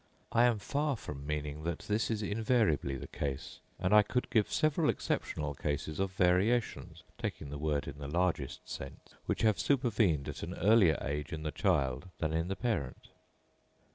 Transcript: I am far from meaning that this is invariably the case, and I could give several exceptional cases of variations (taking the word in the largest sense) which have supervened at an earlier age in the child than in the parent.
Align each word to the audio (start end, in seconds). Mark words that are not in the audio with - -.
I 0.31 0.45
am 0.45 0.57
far 0.57 0.95
from 0.97 1.27
meaning 1.27 1.61
that 1.65 1.81
this 1.87 2.09
is 2.09 2.23
invariably 2.23 2.97
the 2.97 3.05
case, 3.07 3.59
and 3.77 3.93
I 3.93 4.01
could 4.01 4.31
give 4.31 4.51
several 4.51 4.89
exceptional 4.89 5.53
cases 5.53 5.99
of 5.99 6.11
variations 6.13 7.03
(taking 7.19 7.51
the 7.51 7.59
word 7.59 7.87
in 7.87 7.99
the 7.99 8.07
largest 8.07 8.67
sense) 8.67 9.13
which 9.27 9.43
have 9.43 9.59
supervened 9.59 10.27
at 10.27 10.41
an 10.41 10.55
earlier 10.55 10.97
age 11.03 11.31
in 11.31 11.43
the 11.43 11.51
child 11.51 12.09
than 12.17 12.33
in 12.33 12.47
the 12.47 12.55
parent. 12.55 13.09